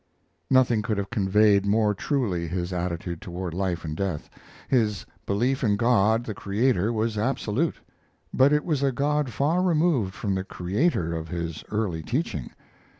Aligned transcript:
Nothing 0.49 0.81
could 0.81 0.97
have 0.97 1.11
conveyed 1.11 1.63
more 1.63 1.93
truly 1.93 2.47
his 2.47 2.73
attitude 2.73 3.21
toward 3.21 3.53
life 3.53 3.85
and 3.85 3.95
death. 3.95 4.31
His 4.67 5.05
belief 5.27 5.63
in 5.63 5.77
God, 5.77 6.23
the 6.23 6.33
Creator, 6.33 6.91
was 6.91 7.19
absolute; 7.19 7.75
but 8.33 8.51
it 8.51 8.65
was 8.65 8.81
a 8.81 8.91
God 8.91 9.29
far 9.29 9.61
removed 9.61 10.15
from 10.15 10.33
the 10.33 10.43
Creator 10.43 11.13
of 11.13 11.27
his 11.29 11.63
early 11.69 12.01
teaching. 12.01 12.49